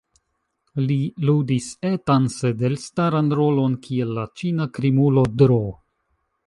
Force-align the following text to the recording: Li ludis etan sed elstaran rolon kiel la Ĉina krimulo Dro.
Li 0.85 0.95
ludis 1.29 1.67
etan 1.89 2.25
sed 2.37 2.65
elstaran 2.71 3.31
rolon 3.41 3.77
kiel 3.85 4.19
la 4.21 4.27
Ĉina 4.41 4.69
krimulo 4.79 5.31
Dro. 5.43 5.63